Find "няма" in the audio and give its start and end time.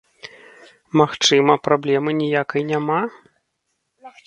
2.73-2.99